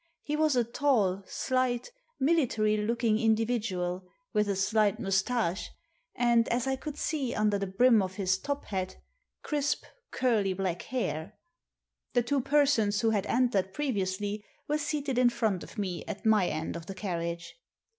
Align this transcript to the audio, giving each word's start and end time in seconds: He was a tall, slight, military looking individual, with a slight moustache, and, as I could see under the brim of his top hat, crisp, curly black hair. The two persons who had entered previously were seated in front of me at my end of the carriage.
He 0.23 0.35
was 0.35 0.55
a 0.55 0.63
tall, 0.63 1.23
slight, 1.27 1.91
military 2.19 2.75
looking 2.75 3.19
individual, 3.19 4.07
with 4.33 4.49
a 4.49 4.55
slight 4.55 4.99
moustache, 4.99 5.69
and, 6.15 6.47
as 6.49 6.65
I 6.65 6.75
could 6.75 6.97
see 6.97 7.35
under 7.35 7.59
the 7.59 7.67
brim 7.67 8.01
of 8.01 8.15
his 8.15 8.39
top 8.39 8.65
hat, 8.65 8.97
crisp, 9.43 9.85
curly 10.09 10.53
black 10.53 10.81
hair. 10.81 11.37
The 12.13 12.23
two 12.23 12.41
persons 12.41 13.01
who 13.01 13.11
had 13.11 13.27
entered 13.27 13.75
previously 13.75 14.43
were 14.67 14.79
seated 14.79 15.19
in 15.19 15.29
front 15.29 15.61
of 15.63 15.77
me 15.77 16.03
at 16.07 16.25
my 16.25 16.47
end 16.47 16.75
of 16.75 16.87
the 16.87 16.95
carriage. 16.95 17.53